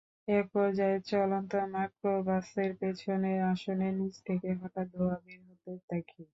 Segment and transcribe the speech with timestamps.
[0.31, 6.21] একপর্যায়ে চলন্ত মাইক্রোবাসের পেছনের আসনের নিচ থেকে হঠাৎ ধোঁয়া বের হতে দেখি।